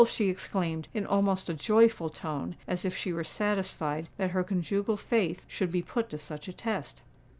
[0.07, 4.97] she exclaimed, in almost a joyful tone, as if she were satisfied that her conjugal
[4.97, 7.03] faith should be put to such a test.